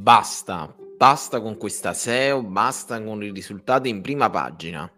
basta, 0.00 0.74
basta 0.96 1.42
con 1.42 1.58
questa 1.58 1.92
SEO, 1.92 2.42
basta 2.42 3.02
con 3.02 3.22
i 3.22 3.30
risultati 3.30 3.90
in 3.90 4.00
prima 4.00 4.30
pagina. 4.30 4.90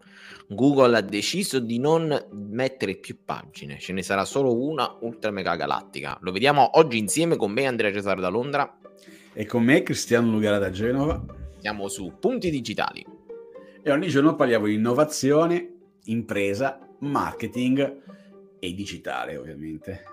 Google 0.47 0.97
ha 0.97 1.01
deciso 1.01 1.59
di 1.59 1.77
non 1.77 2.27
mettere 2.31 2.95
più 2.95 3.17
pagine, 3.25 3.79
ce 3.79 3.91
ne 3.91 4.01
sarà 4.01 4.23
solo 4.23 4.55
una 4.55 4.97
ultra 5.01 5.31
mega 5.31 5.55
galattica. 5.55 6.17
Lo 6.21 6.31
vediamo 6.31 6.77
oggi 6.77 6.97
insieme 6.97 7.35
con 7.35 7.51
me 7.51 7.65
Andrea 7.65 7.91
Cesare 7.91 8.21
da 8.21 8.29
Londra 8.29 8.77
e 9.33 9.45
con 9.45 9.63
me 9.63 9.83
Cristiano 9.83 10.31
Lugara 10.31 10.57
da 10.57 10.69
Genova. 10.69 11.21
Siamo 11.59 11.87
su 11.89 12.13
Punti 12.19 12.49
Digitali. 12.49 13.05
E 13.81 13.91
ogni 13.91 14.07
giorno 14.07 14.35
parliamo 14.35 14.67
di 14.67 14.75
innovazione, 14.75 15.73
impresa, 16.05 16.79
marketing 16.99 18.01
e 18.59 18.73
digitale 18.73 19.35
ovviamente. 19.35 20.12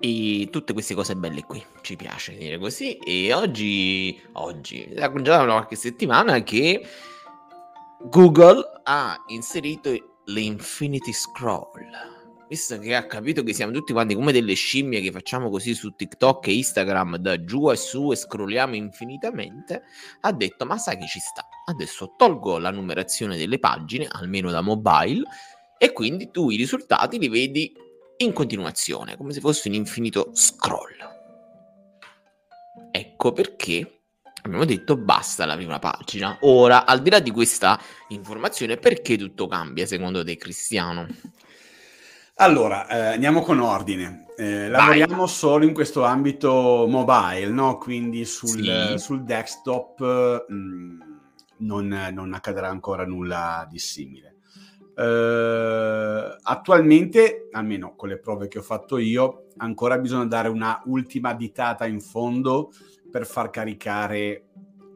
E 0.00 0.48
tutte 0.52 0.72
queste 0.72 0.94
cose 0.94 1.16
belle 1.16 1.42
qui, 1.42 1.64
ci 1.82 1.96
piace 1.96 2.36
dire 2.36 2.58
così. 2.58 2.96
E 2.98 3.32
oggi, 3.32 4.20
oggi, 4.34 4.88
da 4.92 5.10
qualche 5.10 5.76
settimana 5.76 6.42
che 6.42 6.86
Google 8.02 8.80
ha 8.84 9.20
inserito 9.26 10.20
l'Infinity 10.26 11.12
Scroll. 11.12 12.16
Visto 12.48 12.78
che 12.78 12.94
ha 12.94 13.06
capito 13.06 13.42
che 13.42 13.52
siamo 13.52 13.72
tutti 13.72 13.92
quanti 13.92 14.14
come 14.14 14.32
delle 14.32 14.54
scimmie 14.54 15.02
che 15.02 15.10
facciamo 15.10 15.50
così 15.50 15.74
su 15.74 15.94
TikTok 15.94 16.46
e 16.46 16.54
Instagram 16.54 17.16
da 17.16 17.44
giù 17.44 17.70
e 17.70 17.76
su 17.76 18.10
e 18.10 18.16
scrolliamo 18.16 18.74
infinitamente, 18.74 19.82
ha 20.20 20.32
detto 20.32 20.64
ma 20.64 20.78
sai 20.78 20.96
che 20.96 21.06
ci 21.06 21.18
sta, 21.18 21.46
adesso 21.66 22.14
tolgo 22.16 22.58
la 22.58 22.70
numerazione 22.70 23.36
delle 23.36 23.58
pagine, 23.58 24.08
almeno 24.10 24.50
da 24.50 24.62
mobile, 24.62 25.24
e 25.76 25.92
quindi 25.92 26.30
tu 26.30 26.48
i 26.48 26.56
risultati 26.56 27.18
li 27.18 27.28
vedi 27.28 27.70
in 28.18 28.32
continuazione, 28.32 29.16
come 29.16 29.32
se 29.32 29.40
fosse 29.40 29.68
un 29.68 29.74
infinito 29.74 30.30
scroll. 30.32 30.96
Ecco 32.90 33.32
perché 33.32 34.00
abbiamo 34.42 34.64
detto 34.64 34.96
basta 34.96 35.44
la 35.44 35.56
prima 35.56 35.78
pagina. 35.78 36.38
Ora, 36.40 36.84
al 36.84 37.02
di 37.02 37.10
là 37.10 37.20
di 37.20 37.30
questa 37.30 37.80
informazione, 38.08 38.76
perché 38.76 39.16
tutto 39.16 39.46
cambia 39.46 39.86
secondo 39.86 40.24
te, 40.24 40.36
Cristiano? 40.36 41.06
Allora, 42.40 42.88
eh, 42.88 43.14
andiamo 43.14 43.42
con 43.42 43.58
ordine. 43.58 44.26
Eh, 44.36 44.68
lavoriamo 44.68 45.26
solo 45.26 45.64
in 45.64 45.74
questo 45.74 46.04
ambito 46.04 46.86
mobile, 46.88 47.48
no? 47.48 47.78
quindi 47.78 48.24
sul, 48.24 48.62
sì. 48.62 48.98
sul 48.98 49.24
desktop 49.24 50.46
mh, 50.48 50.54
mm, 50.54 51.00
non, 51.58 52.08
non, 52.12 52.34
accadrà 52.34 52.68
ancora 52.68 53.04
nulla 53.04 53.66
di 53.68 53.80
simile. 53.80 54.37
Uh, 54.98 56.36
attualmente, 56.42 57.48
almeno 57.52 57.94
con 57.94 58.08
le 58.08 58.18
prove 58.18 58.48
che 58.48 58.58
ho 58.58 58.62
fatto 58.62 58.98
io, 58.98 59.44
ancora 59.58 59.96
bisogna 59.98 60.26
dare 60.26 60.48
una 60.48 60.82
ultima 60.86 61.34
ditata 61.34 61.86
in 61.86 62.00
fondo 62.00 62.72
per 63.08 63.24
far 63.24 63.50
caricare 63.50 64.46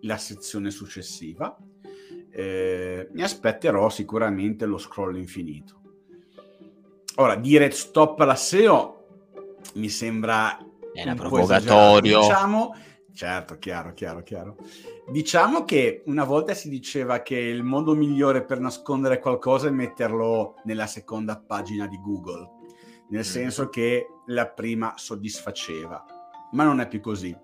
la 0.00 0.17
sezione 0.17 0.70
successiva. 0.70 1.56
Eh, 2.30 3.08
mi 3.12 3.23
aspetterò 3.23 3.89
sicuramente 3.91 4.67
lo 4.67 4.78
scroll 4.78 5.17
infinito. 5.17 5.80
Ora, 7.17 7.36
dire 7.36 7.70
stop 7.70 8.19
alla 8.20 8.34
SEO 8.34 9.05
mi 9.75 9.89
sembra 9.89 10.58
Era 10.92 11.14
provocatorio. 11.14 12.20
Diciamo, 12.20 12.75
certo, 13.14 13.58
chiaro, 13.58 13.92
chiaro, 13.92 14.22
chiaro. 14.22 14.56
Diciamo 15.10 15.64
che 15.64 16.02
una 16.06 16.24
volta 16.24 16.55
si 16.55 16.68
diceva 16.68 17.20
che 17.20 17.36
il 17.36 17.62
modo 17.62 17.94
migliore 17.94 18.44
per 18.44 18.60
nascondere 18.60 19.18
qualcosa 19.18 19.68
è 19.68 19.70
metterlo 19.70 20.56
nella 20.64 20.86
seconda 20.86 21.38
pagina 21.38 21.86
di 21.86 22.00
Google, 22.00 22.48
nel 23.08 23.20
mm. 23.20 23.24
senso 23.24 23.68
che 23.68 24.06
la 24.27 24.48
prima 24.48 24.94
soddisfaceva, 24.96 26.05
ma 26.52 26.64
non 26.64 26.80
è 26.80 26.88
più 26.88 27.00
così 27.00 27.36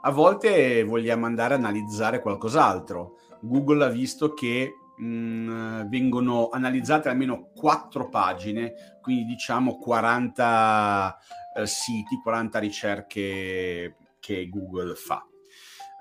a 0.00 0.10
volte 0.10 0.84
vogliamo 0.84 1.26
andare 1.26 1.54
a 1.54 1.56
analizzare 1.56 2.20
qualcos'altro. 2.20 3.16
Google 3.40 3.84
ha 3.84 3.88
visto 3.88 4.32
che 4.32 4.72
mh, 4.96 5.04
mm, 5.04 5.82
vengono 5.88 6.48
analizzate 6.50 7.08
almeno 7.08 7.50
quattro 7.54 8.08
pagine, 8.08 8.98
quindi 9.00 9.24
diciamo 9.24 9.78
40 9.78 11.18
eh, 11.56 11.66
siti, 11.66 12.20
40 12.22 12.58
ricerche 12.58 13.96
che 14.28 14.48
Google 14.48 14.94
fa. 14.94 15.26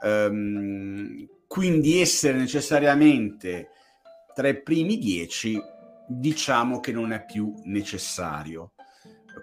Um, 0.02 1.28
quindi 1.48 2.02
essere 2.02 2.38
necessariamente 2.38 3.70
tra 4.36 4.50
i 4.50 4.62
primi 4.62 4.98
dieci 4.98 5.58
diciamo 6.08 6.80
che 6.80 6.92
non 6.92 7.14
è 7.14 7.24
più 7.24 7.54
necessario. 7.64 8.74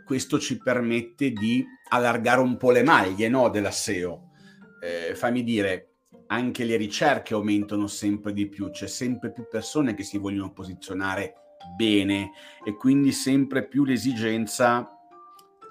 Questo 0.04 0.38
ci 0.38 0.58
permette 0.58 1.30
di 1.30 1.64
allargare 1.88 2.40
un 2.40 2.56
po' 2.56 2.70
le 2.70 2.82
maglie 2.82 3.28
no, 3.28 3.48
della 3.48 3.70
SEO 3.70 4.32
eh, 4.84 5.14
fammi 5.14 5.42
dire, 5.42 5.88
anche 6.26 6.64
le 6.64 6.76
ricerche 6.76 7.32
aumentano 7.32 7.86
sempre 7.86 8.34
di 8.34 8.48
più, 8.48 8.70
c'è 8.70 8.86
sempre 8.86 9.32
più 9.32 9.46
persone 9.48 9.94
che 9.94 10.02
si 10.02 10.18
vogliono 10.18 10.52
posizionare 10.52 11.34
bene 11.74 12.32
e 12.62 12.76
quindi 12.76 13.10
sempre 13.12 13.66
più 13.66 13.84
l'esigenza 13.84 14.93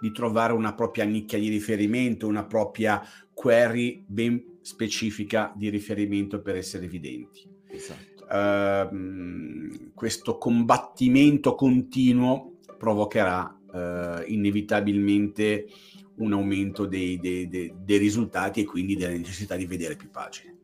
di 0.04 0.12
trovare 0.12 0.52
una 0.52 0.74
propria 0.74 1.06
nicchia 1.06 1.40
di 1.40 1.48
riferimento, 1.48 2.28
una 2.28 2.44
propria 2.44 3.02
query 3.34 4.04
ben 4.06 4.58
specifica 4.60 5.54
di 5.56 5.70
riferimento 5.70 6.42
per 6.42 6.58
essere 6.58 6.84
evidenti. 6.84 7.48
Esatto. 7.70 8.26
Uh, 8.30 9.92
questo 9.94 10.38
combattimento 10.38 11.56
continuo 11.56 12.58
provocherà 12.78 13.58
uh, 13.72 14.30
inevitabilmente 14.30 15.68
un 16.16 16.34
aumento 16.34 16.86
dei, 16.86 17.18
dei, 17.18 17.48
dei, 17.48 17.74
dei, 17.74 17.98
risultati 17.98 18.60
e 18.60 18.66
quindi 18.66 18.98
della 18.98 19.14
necessità 19.14 19.56
di 19.56 19.66
vedere 19.66 19.96
più 19.96 20.10
pagine. 20.10 20.58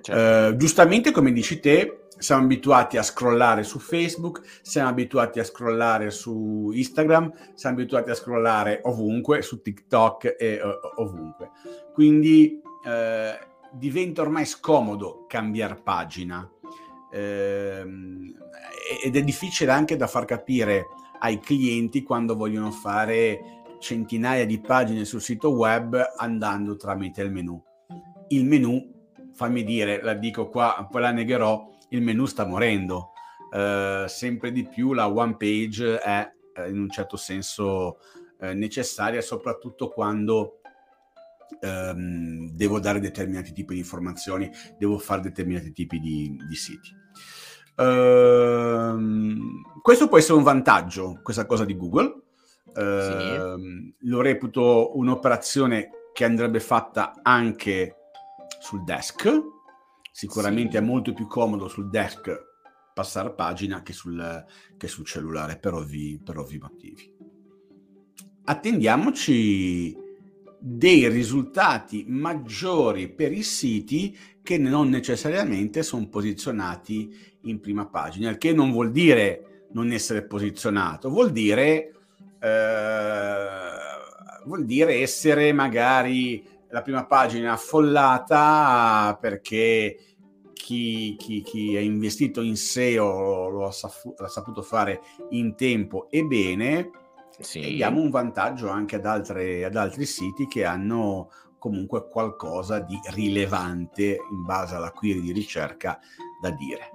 Certo. 0.00 0.52
Uh, 0.52 0.56
giustamente, 0.56 1.12
come 1.12 1.32
dici 1.32 1.60
te, 1.60 2.03
siamo 2.18 2.42
abituati 2.42 2.96
a 2.96 3.02
scrollare 3.02 3.62
su 3.62 3.78
Facebook, 3.78 4.42
siamo 4.62 4.88
abituati 4.88 5.40
a 5.40 5.44
scrollare 5.44 6.10
su 6.10 6.70
Instagram, 6.72 7.32
siamo 7.54 7.76
abituati 7.76 8.10
a 8.10 8.14
scrollare 8.14 8.80
ovunque, 8.84 9.42
su 9.42 9.60
TikTok 9.60 10.36
e 10.38 10.60
ovunque. 10.96 11.50
Quindi 11.92 12.60
uh, 12.62 13.46
diventa 13.72 14.22
ormai 14.22 14.46
scomodo 14.46 15.26
cambiare 15.26 15.76
pagina 15.76 16.48
ehm, 17.14 18.34
ed 19.04 19.16
è 19.16 19.22
difficile 19.22 19.70
anche 19.70 19.96
da 19.96 20.06
far 20.06 20.24
capire 20.24 20.86
ai 21.20 21.38
clienti 21.38 22.02
quando 22.02 22.36
vogliono 22.36 22.70
fare 22.70 23.62
centinaia 23.78 24.44
di 24.44 24.60
pagine 24.60 25.04
sul 25.04 25.20
sito 25.20 25.50
web 25.50 26.02
andando 26.16 26.76
tramite 26.76 27.22
il 27.22 27.30
menu. 27.30 27.62
Il 28.28 28.44
menu, 28.44 28.92
fammi 29.32 29.62
dire, 29.62 30.02
la 30.02 30.14
dico 30.14 30.48
qua, 30.48 30.86
poi 30.90 31.02
la 31.02 31.12
negherò, 31.12 31.70
il 31.94 32.02
menu 32.02 32.26
sta 32.26 32.46
morendo. 32.46 33.12
Uh, 33.50 34.06
sempre 34.08 34.50
di 34.50 34.66
più 34.66 34.92
la 34.92 35.08
one 35.08 35.36
page 35.36 35.98
è 35.98 36.28
uh, 36.56 36.68
in 36.68 36.80
un 36.80 36.90
certo 36.90 37.16
senso 37.16 37.98
uh, 38.40 38.46
necessaria, 38.52 39.20
soprattutto 39.20 39.88
quando 39.90 40.60
um, 41.60 42.50
devo 42.50 42.80
dare 42.80 42.98
determinati 42.98 43.52
tipi 43.52 43.74
di 43.74 43.80
informazioni, 43.80 44.50
devo 44.76 44.98
fare 44.98 45.22
determinati 45.22 45.72
tipi 45.72 46.00
di, 46.00 46.36
di 46.48 46.56
siti. 46.56 47.02
Ehm, 47.76 49.62
questo 49.82 50.08
può 50.08 50.18
essere 50.18 50.38
un 50.38 50.44
vantaggio, 50.44 51.20
questa 51.22 51.46
cosa 51.46 51.64
di 51.64 51.76
Google, 51.76 52.22
sì. 52.66 52.80
Ehm, 52.80 53.94
lo 54.00 54.20
reputo 54.20 54.96
un'operazione 54.98 55.90
che 56.12 56.24
andrebbe 56.24 56.60
fatta 56.60 57.20
anche 57.22 57.96
sul 58.60 58.82
desk. 58.84 59.53
Sicuramente 60.16 60.70
sì. 60.70 60.76
è 60.76 60.80
molto 60.80 61.12
più 61.12 61.26
comodo 61.26 61.66
sul 61.66 61.90
desk 61.90 62.30
passare 62.94 63.32
pagina 63.32 63.82
che 63.82 63.92
sul, 63.92 64.44
che 64.76 64.86
sul 64.86 65.04
cellulare 65.04 65.58
per 65.58 65.74
ovvi, 65.74 66.20
per 66.22 66.38
ovvi 66.38 66.56
motivi. 66.58 67.12
Attendiamoci 68.44 69.92
dei 70.60 71.08
risultati 71.08 72.04
maggiori 72.06 73.08
per 73.08 73.32
i 73.32 73.42
siti 73.42 74.16
che 74.40 74.56
non 74.56 74.88
necessariamente 74.88 75.82
sono 75.82 76.08
posizionati 76.08 77.12
in 77.42 77.58
prima 77.58 77.86
pagina, 77.86 78.30
il 78.30 78.38
che 78.38 78.52
non 78.52 78.70
vuol 78.70 78.92
dire 78.92 79.66
non 79.72 79.90
essere 79.90 80.24
posizionato, 80.24 81.10
vuol 81.10 81.32
dire 81.32 81.92
eh, 82.38 83.74
vuol 84.44 84.64
dire 84.64 85.00
essere 85.00 85.52
magari 85.52 86.53
la 86.74 86.82
prima 86.82 87.06
pagina 87.06 87.52
affollata 87.52 89.16
perché 89.20 89.96
chi, 90.52 91.14
chi, 91.16 91.40
chi 91.40 91.76
è 91.76 91.78
investito 91.78 92.40
in 92.40 92.56
SEO 92.56 93.48
lo 93.48 93.66
ha, 93.66 93.72
l'ha 94.18 94.28
saputo 94.28 94.60
fare 94.60 95.00
in 95.30 95.54
tempo 95.54 96.10
e 96.10 96.24
bene 96.24 96.90
sì. 97.38 97.60
e 97.60 97.74
diamo 97.74 98.00
un 98.00 98.10
vantaggio 98.10 98.68
anche 98.70 98.96
ad, 98.96 99.06
altre, 99.06 99.64
ad 99.64 99.76
altri 99.76 100.04
siti 100.04 100.48
che 100.48 100.64
hanno 100.64 101.30
comunque 101.58 102.08
qualcosa 102.08 102.80
di 102.80 102.98
rilevante 103.12 104.18
in 104.32 104.44
base 104.44 104.74
alla 104.74 104.90
query 104.90 105.20
di 105.20 105.32
ricerca 105.32 106.00
da 106.42 106.50
dire. 106.50 106.90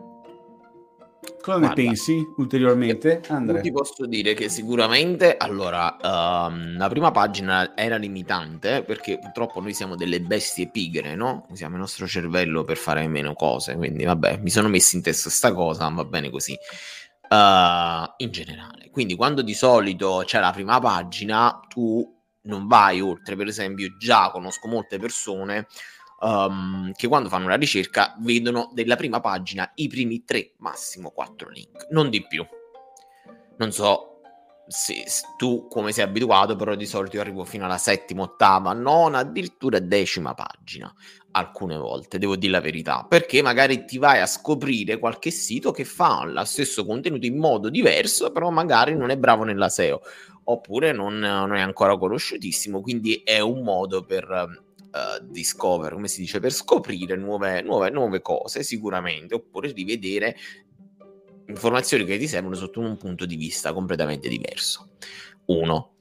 Cosa 1.42 1.60
Guarda, 1.60 1.68
ne 1.68 1.74
pensi 1.74 2.26
ulteriormente, 2.38 3.22
Andrea? 3.28 3.62
Ti 3.62 3.72
posso 3.72 4.06
dire 4.06 4.34
che 4.34 4.50
sicuramente, 4.50 5.36
allora, 5.38 5.98
um, 6.02 6.78
la 6.78 6.90
prima 6.90 7.12
pagina 7.12 7.76
era 7.76 7.98
limitante 7.98 8.84
perché 8.84 9.20
purtroppo 9.20 9.62
noi 9.62 9.74
siamo 9.74 9.96
delle 9.96 10.22
bestie 10.22 10.70
pigre, 10.70 11.16
no? 11.16 11.46
Usiamo 11.50 11.76
il 11.76 11.82
nostro 11.82 12.08
cervello 12.08 12.64
per 12.64 12.78
fare 12.78 13.08
meno 13.08 13.34
cose, 13.34 13.76
quindi 13.76 14.04
vabbè, 14.04 14.40
mi 14.42 14.50
sono 14.50 14.68
messo 14.68 14.96
in 14.96 15.02
testa 15.02 15.30
sta 15.30 15.54
cosa, 15.54 15.88
va 15.90 16.06
bene 16.06 16.30
così. 16.30 16.58
Uh, 17.30 18.10
in 18.18 18.32
generale, 18.32 18.90
quindi 18.92 19.16
quando 19.16 19.44
di 19.44 19.54
solito 19.54 20.24
c'è 20.26 20.40
la 20.40 20.52
prima 20.52 20.80
pagina, 20.80 21.60
tu 21.68 22.18
non 22.42 22.68
vai 22.68 23.02
oltre, 23.02 23.36
per 23.36 23.48
esempio, 23.48 23.96
già 23.98 24.30
conosco 24.32 24.68
molte 24.68 24.98
persone 24.98 25.68
um, 26.22 26.92
che 26.94 27.08
quando 27.08 27.30
fanno 27.30 27.46
una 27.46 27.56
ricerca 27.56 28.16
vedono 28.20 28.70
della 28.74 28.96
prima 28.96 29.20
pagina 29.20 29.72
i 29.76 29.88
primi 29.88 30.24
tre, 30.24 30.54
massimo 30.58 31.12
quattro 31.12 31.50
link, 31.50 31.88
non 31.92 32.10
di 32.10 32.26
più. 32.26 32.46
Non 33.58 33.72
so 33.72 34.22
se, 34.68 35.04
se 35.08 35.24
tu 35.36 35.68
come 35.68 35.92
sei 35.92 36.04
abituato, 36.04 36.56
però 36.56 36.76
di 36.76 36.86
solito 36.86 37.20
arrivo 37.20 37.44
fino 37.44 37.66
alla 37.66 37.78
settima, 37.78 38.24
ottava, 38.24 38.72
nona, 38.74 39.20
addirittura 39.20 39.80
decima 39.80 40.34
pagina 40.34 40.94
alcune 41.32 41.78
volte, 41.78 42.18
devo 42.18 42.36
dire 42.36 42.54
la 42.54 42.62
verità, 42.62 43.06
perché 43.08 43.42
magari 43.42 43.86
ti 43.86 43.98
vai 43.98 44.20
a 44.20 44.26
scoprire 44.26 44.98
qualche 44.98 45.32
sito 45.32 45.72
che 45.72 45.86
fa 45.86 46.24
lo 46.26 46.44
stesso 46.46 46.86
contenuto 46.86 47.26
in 47.26 47.38
modo 47.38 47.70
diverso, 47.70 48.32
però 48.32 48.50
magari 48.50 48.96
non 48.96 49.10
è 49.10 49.18
bravo 49.18 49.44
nella 49.44 49.70
SEO, 49.70 50.02
oppure 50.46 50.92
non, 50.92 51.18
non 51.18 51.56
è 51.56 51.62
ancora 51.62 51.98
conosciutissimo, 51.98 52.82
quindi 52.82 53.22
è 53.24 53.40
un 53.40 53.62
modo 53.62 54.04
per 54.04 54.68
uh, 54.92 55.24
discover, 55.24 55.94
come 55.94 56.08
si 56.08 56.22
dice, 56.22 56.40
per 56.40 56.52
scoprire 56.52 57.16
nuove, 57.16 57.62
nuove, 57.62 57.90
nuove 57.90 58.22
cose 58.22 58.64
sicuramente, 58.64 59.36
oppure 59.36 59.72
rivedere 59.72 60.36
informazioni 61.48 62.06
che 62.06 62.18
ti 62.18 62.28
servono 62.28 62.56
sotto 62.56 62.80
un 62.80 62.98
punto 62.98 63.26
di 63.26 63.36
vista 63.36 63.74
completamente 63.74 64.30
diverso. 64.30 64.90
Uno, 65.46 65.94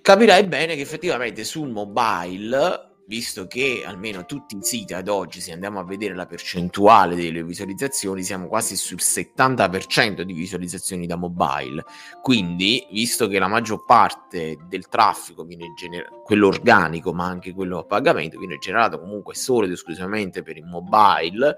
capirai 0.00 0.46
bene 0.46 0.74
che 0.74 0.80
effettivamente 0.80 1.44
sul 1.44 1.68
mobile 1.68 2.91
visto 3.06 3.46
che 3.46 3.82
almeno 3.84 4.24
tutti 4.24 4.56
i 4.56 4.62
siti 4.62 4.94
ad 4.94 5.08
oggi, 5.08 5.40
se 5.40 5.52
andiamo 5.52 5.80
a 5.80 5.84
vedere 5.84 6.14
la 6.14 6.26
percentuale 6.26 7.14
delle 7.14 7.42
visualizzazioni, 7.44 8.22
siamo 8.22 8.46
quasi 8.46 8.76
sul 8.76 8.98
70% 9.00 10.22
di 10.22 10.32
visualizzazioni 10.32 11.06
da 11.06 11.16
mobile. 11.16 11.84
Quindi, 12.22 12.86
visto 12.90 13.28
che 13.28 13.38
la 13.38 13.48
maggior 13.48 13.84
parte 13.84 14.56
del 14.68 14.88
traffico 14.88 15.44
viene 15.44 15.72
generato, 15.76 16.22
quello 16.22 16.46
organico, 16.48 17.12
ma 17.12 17.26
anche 17.26 17.52
quello 17.52 17.78
a 17.78 17.84
pagamento, 17.84 18.38
viene 18.38 18.58
generato 18.58 18.98
comunque 18.98 19.34
solo 19.34 19.66
ed 19.66 19.72
esclusivamente 19.72 20.42
per 20.42 20.56
il 20.56 20.64
mobile, 20.64 21.56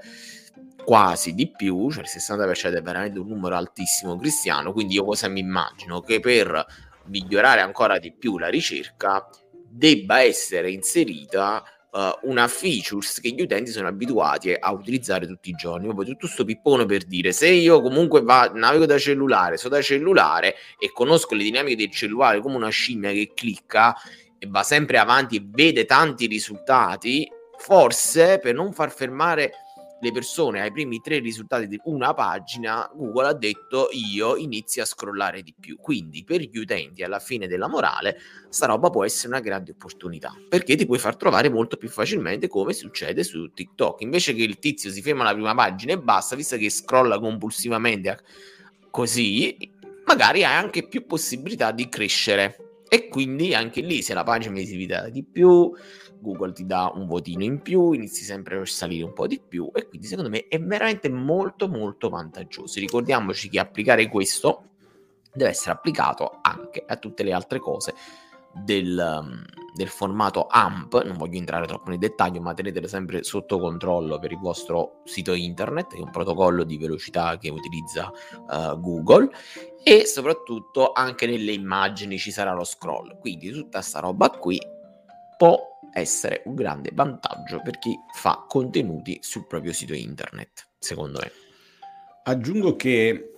quasi 0.84 1.34
di 1.34 1.50
più, 1.50 1.90
cioè 1.90 2.02
il 2.02 2.10
60% 2.10 2.76
è 2.76 2.82
veramente 2.82 3.18
un 3.18 3.28
numero 3.28 3.56
altissimo 3.56 4.16
cristiano, 4.16 4.72
quindi 4.72 4.94
io 4.94 5.04
cosa 5.04 5.28
mi 5.28 5.40
immagino? 5.40 6.00
Che 6.00 6.20
per 6.20 6.64
migliorare 7.06 7.60
ancora 7.60 7.98
di 7.98 8.12
più 8.12 8.38
la 8.38 8.48
ricerca 8.48 9.28
debba 9.76 10.20
essere 10.20 10.70
inserita 10.70 11.62
uh, 11.90 12.28
una 12.28 12.46
features 12.46 13.20
che 13.20 13.30
gli 13.30 13.40
utenti 13.40 13.72
sono 13.72 13.88
abituati 13.88 14.52
a 14.52 14.70
utilizzare 14.72 15.26
tutti 15.26 15.50
i 15.50 15.54
giorni. 15.54 15.86
Proprio 15.86 16.06
tutto 16.06 16.26
questo 16.26 16.44
pippone 16.44 16.86
per 16.86 17.04
dire 17.04 17.32
se 17.32 17.48
io 17.48 17.82
comunque 17.82 18.22
va, 18.22 18.50
navigo 18.54 18.86
da 18.86 18.98
cellulare, 18.98 19.56
so 19.56 19.68
da 19.68 19.82
cellulare 19.82 20.54
e 20.78 20.92
conosco 20.92 21.34
le 21.34 21.42
dinamiche 21.42 21.76
del 21.76 21.90
cellulare 21.90 22.40
come 22.40 22.54
una 22.54 22.68
scimmia 22.68 23.10
che 23.10 23.32
clicca 23.34 23.96
e 24.38 24.46
va 24.48 24.62
sempre 24.62 24.98
avanti 24.98 25.36
e 25.36 25.44
vede 25.44 25.84
tanti 25.86 26.26
risultati, 26.26 27.28
forse 27.58 28.38
per 28.38 28.54
non 28.54 28.72
far 28.72 28.92
fermare 28.92 29.52
le 30.04 30.12
persone 30.12 30.60
ai 30.60 30.70
primi 30.70 31.00
tre 31.00 31.18
risultati 31.18 31.66
di 31.66 31.80
una 31.84 32.12
pagina, 32.12 32.88
Google 32.94 33.28
ha 33.28 33.32
detto 33.32 33.88
io 33.92 34.36
inizio 34.36 34.82
a 34.82 34.86
scrollare 34.86 35.42
di 35.42 35.54
più. 35.58 35.76
Quindi 35.78 36.22
per 36.24 36.42
gli 36.42 36.58
utenti 36.58 37.02
alla 37.02 37.18
fine 37.18 37.48
della 37.48 37.66
morale, 37.66 38.20
sta 38.50 38.66
roba 38.66 38.90
può 38.90 39.04
essere 39.04 39.28
una 39.28 39.40
grande 39.40 39.72
opportunità, 39.72 40.32
perché 40.48 40.76
ti 40.76 40.84
puoi 40.84 40.98
far 40.98 41.16
trovare 41.16 41.48
molto 41.48 41.76
più 41.76 41.88
facilmente 41.88 42.48
come 42.48 42.74
succede 42.74 43.24
su 43.24 43.50
TikTok. 43.52 44.02
Invece 44.02 44.34
che 44.34 44.42
il 44.42 44.58
tizio 44.58 44.90
si 44.90 45.00
ferma 45.00 45.22
alla 45.22 45.32
prima 45.32 45.54
pagina 45.54 45.92
e 45.92 45.98
basta, 45.98 46.36
visto 46.36 46.56
che 46.56 46.68
scrolla 46.68 47.18
compulsivamente 47.18 48.20
così, 48.90 49.72
magari 50.04 50.44
hai 50.44 50.54
anche 50.54 50.86
più 50.86 51.06
possibilità 51.06 51.72
di 51.72 51.88
crescere. 51.88 52.58
E 52.86 53.08
quindi 53.08 53.54
anche 53.54 53.80
lì, 53.80 54.02
se 54.02 54.14
la 54.14 54.22
pagina 54.22 54.54
è 54.54 54.58
visitata 54.58 55.08
di 55.08 55.24
più, 55.24 55.72
Google 56.24 56.52
ti 56.52 56.64
dà 56.64 56.90
un 56.94 57.06
votino 57.06 57.44
in 57.44 57.60
più, 57.60 57.92
inizi 57.92 58.24
sempre 58.24 58.58
a 58.58 58.64
salire 58.64 59.04
un 59.04 59.12
po' 59.12 59.26
di 59.26 59.38
più 59.46 59.70
e 59.74 59.86
quindi 59.86 60.06
secondo 60.06 60.30
me 60.30 60.48
è 60.48 60.58
veramente 60.58 61.10
molto 61.10 61.68
molto 61.68 62.08
vantaggioso. 62.08 62.80
Ricordiamoci 62.80 63.50
che 63.50 63.58
applicare 63.58 64.08
questo 64.08 64.70
deve 65.32 65.50
essere 65.50 65.72
applicato 65.72 66.38
anche 66.40 66.82
a 66.86 66.96
tutte 66.96 67.22
le 67.22 67.32
altre 67.32 67.58
cose 67.58 67.94
del, 68.54 68.96
um, 68.96 69.42
del, 69.74 69.88
formato 69.88 70.46
AMP, 70.48 71.04
non 71.04 71.16
voglio 71.16 71.38
entrare 71.38 71.66
troppo 71.66 71.90
nel 71.90 71.98
dettaglio, 71.98 72.40
ma 72.40 72.54
tenetelo 72.54 72.86
sempre 72.86 73.24
sotto 73.24 73.58
controllo 73.58 74.18
per 74.18 74.30
il 74.32 74.38
vostro 74.38 75.00
sito 75.04 75.34
internet, 75.34 75.94
è 75.94 76.00
un 76.00 76.10
protocollo 76.10 76.62
di 76.62 76.78
velocità 76.78 77.36
che 77.36 77.50
utilizza 77.50 78.12
uh, 78.48 78.80
Google 78.80 79.28
e 79.82 80.06
soprattutto 80.06 80.92
anche 80.92 81.26
nelle 81.26 81.52
immagini 81.52 82.16
ci 82.16 82.30
sarà 82.30 82.54
lo 82.54 82.64
scroll. 82.64 83.18
Quindi 83.18 83.50
tutta 83.50 83.82
sta 83.82 83.98
roba 83.98 84.30
qui 84.30 84.60
può 85.36 85.73
essere 85.94 86.42
un 86.46 86.54
grande 86.54 86.90
vantaggio 86.92 87.60
per 87.62 87.78
chi 87.78 87.96
fa 88.12 88.44
contenuti 88.48 89.18
sul 89.22 89.46
proprio 89.46 89.72
sito 89.72 89.94
internet, 89.94 90.68
secondo 90.78 91.20
me. 91.22 91.30
Aggiungo 92.24 92.74
che 92.74 93.30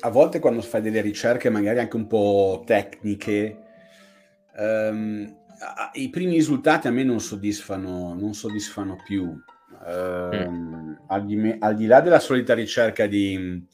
a 0.00 0.08
volte 0.08 0.38
quando 0.38 0.62
fai 0.62 0.80
delle 0.80 1.02
ricerche 1.02 1.50
magari 1.50 1.78
anche 1.78 1.96
un 1.96 2.06
po' 2.06 2.62
tecniche, 2.64 3.58
um, 4.56 5.36
i 5.92 6.08
primi 6.08 6.32
risultati 6.32 6.86
a 6.86 6.90
me 6.90 7.04
non 7.04 7.20
soddisfano, 7.20 8.14
non 8.14 8.32
soddisfano 8.32 8.96
più. 9.04 9.24
Um, 9.86 10.48
mm. 10.48 10.94
al, 11.08 11.24
di 11.24 11.56
al, 11.58 11.74
di 11.74 11.86
là 11.86 12.00
della 12.00 12.18
solita 12.18 12.54
ricerca 12.54 13.06
di, 13.06 13.66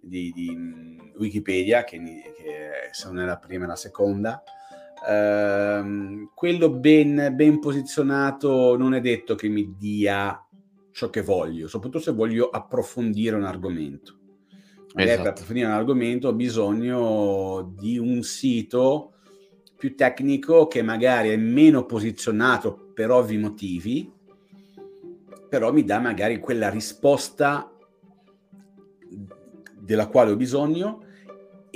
di, 0.00 0.32
di 0.32 1.12
Wikipedia, 1.16 1.84
che, 1.84 1.98
che 2.36 2.70
sono 2.92 3.20
nella 3.20 3.38
prima 3.38 3.64
e 3.64 3.68
la 3.68 3.76
seconda, 3.76 4.42
Ehm, 5.06 6.30
quello 6.34 6.70
ben, 6.70 7.32
ben 7.34 7.58
posizionato 7.58 8.76
non 8.76 8.94
è 8.94 9.00
detto 9.00 9.34
che 9.34 9.48
mi 9.48 9.74
dia 9.76 10.38
ciò 10.92 11.10
che 11.10 11.22
voglio, 11.22 11.68
soprattutto 11.68 12.02
se 12.02 12.12
voglio 12.12 12.48
approfondire 12.48 13.36
un 13.36 13.44
argomento. 13.44 14.18
Esatto. 14.96 15.22
per 15.22 15.30
approfondire 15.32 15.66
un 15.66 15.72
argomento 15.72 16.28
ho 16.28 16.34
bisogno 16.34 17.74
di 17.76 17.98
un 17.98 18.22
sito 18.22 19.14
più 19.76 19.96
tecnico 19.96 20.68
che 20.68 20.82
magari 20.82 21.30
è 21.30 21.36
meno 21.36 21.84
posizionato 21.84 22.92
per 22.94 23.10
ovvi 23.10 23.36
motivi, 23.36 24.10
però 25.48 25.72
mi 25.72 25.84
dà 25.84 25.98
magari 25.98 26.38
quella 26.38 26.70
risposta 26.70 27.70
della 29.78 30.06
quale 30.06 30.30
ho 30.30 30.36
bisogno 30.36 31.02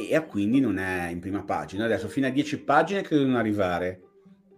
e 0.07 0.27
quindi 0.27 0.61
non 0.61 0.79
è 0.79 1.09
in 1.09 1.19
prima 1.19 1.43
pagina. 1.43 1.85
Adesso 1.85 2.09
fino 2.09 2.29
a 2.29 2.31
10 2.31 2.61
pagine 2.61 3.03
credo 3.03 3.25
di 3.25 3.29
non 3.29 3.39
arrivare. 3.39 4.03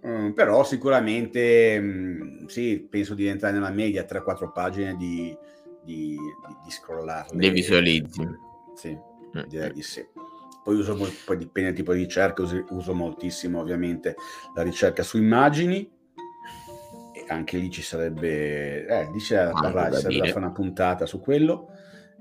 Um, 0.03 0.33
però 0.35 0.65
sicuramente 0.65 1.79
um, 1.79 2.47
sì, 2.47 2.87
penso 2.89 3.15
di 3.15 3.27
entrare 3.27 3.55
nella 3.55 3.71
media 3.71 4.05
3-4 4.05 4.51
pagine 4.53 4.97
di, 4.97 5.37
di, 5.83 6.17
di, 6.17 6.17
di 6.65 6.71
scrollarle. 6.71 7.41
Le 7.41 7.51
visualizzi. 7.51 8.29
Sì, 8.75 8.91
mm. 8.95 9.43
direi 9.49 9.73
di 9.73 9.83
sì. 9.83 10.07
Poi 10.63 10.77
uso 10.77 10.95
molto, 10.95 11.17
poi 11.25 11.39
dipende 11.39 11.71
dal 11.71 11.79
tipo 11.79 11.95
di 11.95 12.03
ricerca, 12.03 12.43
uso, 12.43 12.65
uso 12.71 12.95
moltissimo 12.95 13.61
ovviamente 13.61 14.17
la 14.55 14.63
ricerca 14.63 15.03
su 15.03 15.17
immagini. 15.17 15.91
E 17.15 17.25
anche 17.29 17.57
lì 17.57 17.71
ci 17.71 17.83
sarebbe, 17.83 18.87
eh, 18.87 19.09
dice 19.13 19.39
ah, 19.39 19.53
da, 19.53 19.93
sarebbe 19.93 20.19
da 20.19 20.27
fare 20.27 20.39
una 20.39 20.53
puntata 20.53 21.07
su 21.07 21.19
quello 21.21 21.69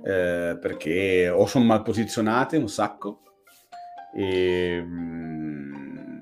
eh, 0.03 0.57
perché 0.59 1.29
o 1.29 1.45
sono 1.45 1.65
mal 1.65 1.81
posizionate 1.81 2.57
un 2.57 2.69
sacco 2.69 3.21
e 4.15 4.81
mh, 4.81 4.87
mm, 4.87 6.21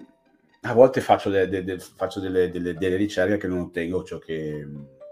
a 0.61 0.73
volte 0.73 1.01
faccio, 1.01 1.29
de, 1.29 1.47
de, 1.47 1.63
de, 1.63 1.79
faccio 1.79 2.19
delle, 2.19 2.49
delle, 2.49 2.73
delle, 2.73 2.95
ricerche 2.95 3.37
che 3.37 3.47
non 3.47 3.59
ottengo 3.59 4.03
ciò 4.03 4.17
che... 4.17 4.67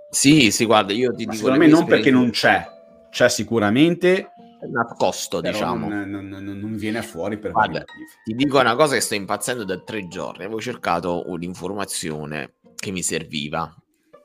Sì, 0.10 0.52
sì, 0.52 0.66
guarda, 0.66 0.94
io 0.94 1.14
ti 1.14 1.26
Ma 1.26 1.32
dico... 1.32 1.46
Secondo 1.46 1.66
me 1.66 1.68
non 1.68 1.86
perché 1.86 2.12
non 2.12 2.30
c'è, 2.32 2.66
c'è 3.10 3.30
sicuramente 3.30 4.32
nascosto, 4.68 5.42
diciamo. 5.42 5.88
Non, 5.88 6.10
non, 6.10 6.28
non, 6.28 6.44
non, 6.44 6.76
viene 6.76 7.02
fuori 7.02 7.38
per 7.38 7.52
Guarda, 7.52 7.84
ti 8.24 8.34
dico 8.34 8.60
una 8.60 8.76
cosa 8.76 8.96
che 8.96 9.02
sto 9.02 9.16
impazzendo 9.16 9.64
da 9.64 9.80
tre 9.80 10.08
giorni. 10.08 10.44
Avevo 10.44 10.60
cercato 10.60 11.24
un'informazione 11.28 12.56
che 12.76 12.92
mi 12.92 13.04
serviva 13.04 13.74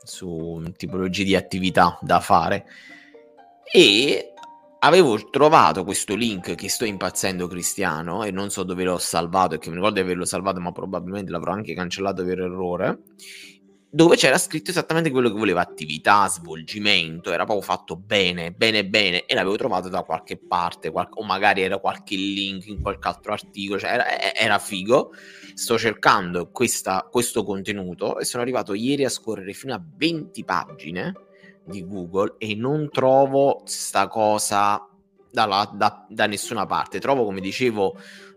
su 0.03 0.63
tipologie 0.77 1.25
di 1.25 1.37
attività 1.37 1.99
da 2.01 2.21
fare 2.21 2.67
e 3.73 4.30
avevo 4.81 5.29
trovato 5.31 5.85
questo 5.85 6.15
link 6.15 6.55
che 6.55 6.69
sto 6.69 6.85
impazzendo 6.85 7.47
Cristiano 7.47 8.25
e 8.25 8.31
non 8.31 8.51
so 8.51 8.63
dove 8.63 8.85
l'ho 8.85 8.99
salvato 8.99 9.55
e 9.55 9.59
che 9.59 9.69
mi 9.69 9.77
ricordo 9.77 9.97
di 9.97 10.01
averlo 10.01 10.25
salvato 10.25 10.61
ma 10.61 10.73
probabilmente 10.73 11.31
l'avrò 11.31 11.53
anche 11.53 11.75
cancellato 11.75 12.25
per 12.25 12.41
errore 12.41 13.03
dove 13.93 14.15
c'era 14.15 14.39
scritto 14.39 14.71
esattamente 14.71 15.11
quello 15.11 15.29
che 15.33 15.37
voleva, 15.37 15.61
attività, 15.61 16.29
svolgimento, 16.29 17.33
era 17.33 17.45
proprio 17.45 17.67
fatto 17.67 17.97
bene, 17.97 18.53
bene, 18.53 18.87
bene, 18.87 19.27
e 19.27 19.35
l'avevo 19.35 19.57
trovato 19.57 19.89
da 19.89 20.05
qualche 20.05 20.39
parte, 20.39 20.93
qual- 20.93 21.09
o 21.11 21.25
magari 21.25 21.63
era 21.63 21.79
qualche 21.79 22.15
link 22.15 22.67
in 22.69 22.81
qualche 22.81 23.09
altro 23.09 23.33
articolo, 23.33 23.81
cioè 23.81 23.91
era, 23.91 24.33
era 24.33 24.59
figo. 24.61 25.11
Sto 25.55 25.77
cercando 25.77 26.51
questa, 26.51 27.09
questo 27.11 27.43
contenuto 27.43 28.21
e 28.21 28.25
sono 28.25 28.45
arrivato 28.45 28.75
ieri 28.75 29.05
a 29.05 29.09
scorrere 29.09 29.53
fino 29.55 29.75
a 29.75 29.83
20 29.85 30.45
pagine 30.45 31.13
di 31.71 31.87
Google 31.87 32.35
e 32.39 32.55
non 32.55 32.91
trovo 32.91 33.63
sta 33.65 34.09
cosa 34.09 34.87
dalla, 35.31 35.71
da, 35.73 36.05
da 36.09 36.27
nessuna 36.27 36.67
parte. 36.67 36.99
Trovo, 36.99 37.25
come 37.25 37.41
dicevo, 37.41 37.97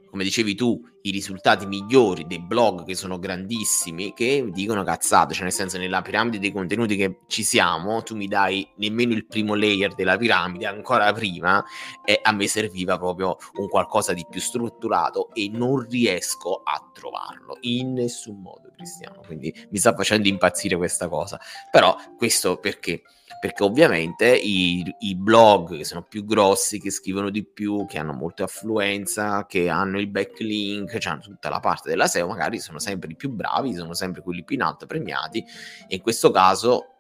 come 0.10 0.24
dicevi 0.24 0.54
tu, 0.54 0.80
i 1.02 1.12
risultati 1.12 1.66
migliori 1.66 2.28
dei 2.28 2.40
blog 2.40 2.86
che 2.86 2.96
sono 2.96 3.18
grandissimi 3.18 4.14
che 4.14 4.48
dicono 4.52 4.84
cazzate, 4.84 5.34
cioè 5.34 5.44
nel 5.44 5.52
senso 5.52 5.78
nella 5.78 6.02
piramide 6.04 6.38
dei 6.40 6.52
contenuti 6.52 6.96
che 6.96 7.22
ci 7.28 7.44
siamo, 7.44 8.04
tu 8.04 8.16
mi 8.16 8.28
dai 8.28 8.68
nemmeno 8.76 9.14
il 9.14 9.26
primo 9.26 9.56
layer 9.56 9.96
della 9.96 10.16
piramide, 10.16 10.68
ancora 10.68 11.12
prima, 11.14 11.66
e 12.06 12.20
a 12.22 12.32
me 12.32 12.48
serviva 12.48 12.98
proprio 12.98 13.38
un 13.56 13.68
qualcosa 13.68 14.14
di 14.14 14.26
più 14.30 14.40
strutturato 14.40 15.34
e 15.34 15.50
non 15.52 15.80
riesco 15.80 16.62
a 16.64 16.90
trovarlo 16.94 17.58
in 17.62 17.94
nessun 17.94 18.40
modo, 18.40 18.72
Cristiano, 18.76 19.22
quindi 19.26 19.52
mi 19.72 19.78
sta 19.80 19.96
facendo 19.96 20.28
impazzire 20.28 20.78
questa 20.78 21.10
cosa. 21.10 21.40
Però 21.72 21.98
questo 22.16 22.58
perché? 22.58 23.02
Perché 23.44 23.64
ovviamente 23.64 24.34
i, 24.34 24.86
i, 25.00 25.18
blog 25.18 25.76
che 25.76 25.84
sono 25.84 26.04
più 26.04 26.24
grossi, 26.24 26.80
che 26.80 26.90
scrivono 26.90 27.30
di 27.30 27.44
più, 27.44 27.86
che 27.86 28.00
hanno 28.00 28.14
molta 28.14 28.46
affluenza, 28.46 29.46
che 29.46 29.68
hanno 29.68 30.00
il 30.00 30.08
backlink, 30.08 30.98
cioè 30.98 31.12
hanno 31.12 31.24
tutta 31.24 31.50
la 31.50 31.60
parte 31.60 31.90
della 31.90 32.08
SEO, 32.08 32.26
magari 32.26 32.60
sono 32.60 32.80
sempre 32.80 33.12
i 33.12 33.16
più 33.18 33.32
bravi, 33.32 33.74
sono 33.74 33.94
sempre 33.94 34.22
quelli 34.22 34.46
più 34.46 34.56
in 34.56 34.62
alto 34.62 34.86
premiati 34.86 35.44
e 35.90 35.96
in 35.96 36.02
questo 36.02 36.32
caso 36.32 37.00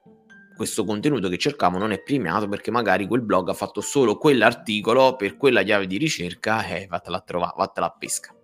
questo 0.54 0.84
contenuto 0.84 1.30
che 1.30 1.38
cercavo 1.38 1.78
non 1.78 1.94
è 1.94 2.04
premiato 2.04 2.50
perché 2.50 2.72
magari 2.72 3.08
quel 3.08 3.22
blog 3.22 3.48
ha 3.48 3.54
fatto 3.54 3.80
solo 3.80 4.18
quell'articolo 4.18 5.16
per 5.16 5.38
quella 5.38 5.64
chiave 5.64 5.88
di 5.88 5.96
ricerca 5.96 6.66
e 6.66 6.88
vattela 6.90 7.20
a 7.20 7.22
trovare, 7.22 7.54
vattela 7.56 7.86
a 7.86 7.96
pesca. 7.98 8.36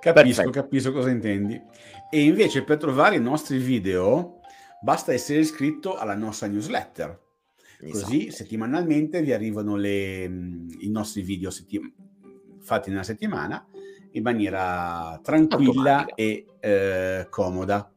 Capisco, 0.00 0.42
Perfetto. 0.44 0.50
capisco 0.50 0.92
cosa 0.92 1.10
intendi. 1.10 1.60
E 2.10 2.22
invece 2.22 2.64
per 2.64 2.78
trovare 2.78 3.16
i 3.16 3.20
nostri 3.20 3.58
video 3.58 4.40
basta 4.82 5.12
essere 5.12 5.38
iscritto 5.38 5.96
alla 5.96 6.14
nostra 6.14 6.48
newsletter. 6.48 7.20
Così 7.90 8.26
esatto. 8.26 8.36
settimanalmente 8.36 9.22
vi 9.22 9.32
arrivano 9.32 9.76
le, 9.76 10.24
i 10.24 10.88
nostri 10.88 11.22
video 11.22 11.50
setti- 11.50 11.80
fatti 12.60 12.90
nella 12.90 13.02
settimana 13.02 13.66
in 14.12 14.22
maniera 14.22 15.18
tranquilla 15.22 16.06
e 16.14 16.46
eh, 16.60 17.26
comoda. 17.30 17.90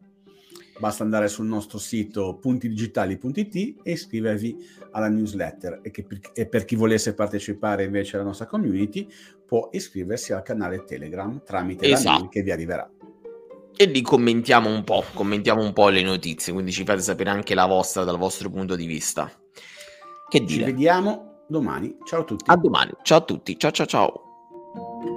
Basta 0.78 1.04
andare 1.04 1.28
sul 1.28 1.46
nostro 1.46 1.78
sito 1.78 2.38
puntidigitali.it 2.38 3.76
e 3.84 3.92
iscrivervi 3.92 4.58
alla 4.92 5.08
newsletter 5.08 5.80
e, 5.82 5.92
per, 5.92 6.20
e 6.34 6.48
per 6.48 6.66
chi 6.66 6.76
volesse 6.76 7.14
partecipare 7.14 7.86
invece 7.86 8.18
alla 8.18 8.26
nostra 8.26 8.46
community 8.46 9.08
può 9.46 9.70
iscriversi 9.72 10.34
al 10.34 10.42
canale 10.42 10.84
Telegram 10.84 11.42
tramite 11.46 11.86
esatto. 11.86 12.10
la 12.10 12.18
link 12.18 12.32
che 12.32 12.42
vi 12.42 12.52
arriverà 12.52 12.90
e 13.78 13.86
lì 13.86 14.02
commentiamo 14.02 14.70
un 14.70 14.84
po', 14.84 15.04
commentiamo 15.14 15.62
un 15.62 15.74
po' 15.74 15.90
le 15.90 16.02
notizie, 16.02 16.54
quindi 16.54 16.72
ci 16.72 16.84
fate 16.84 17.02
sapere 17.02 17.30
anche 17.30 17.54
la 17.56 17.66
vostra 17.66 18.04
dal 18.04 18.18
vostro 18.18 18.50
punto 18.50 18.76
di 18.76 18.86
vista. 18.86 19.32
Che 20.30 20.40
dire? 20.40 20.66
Ci 20.66 20.72
vediamo 20.72 21.44
domani. 21.48 21.98
Ciao 22.06 22.22
a 22.22 22.24
tutti. 22.24 22.50
A 22.50 22.56
domani. 22.56 22.92
Ciao 23.04 23.20
a 23.20 23.22
tutti. 23.22 23.58
Ciao 23.58 23.72
ciao 23.72 23.86
ciao. 23.86 25.15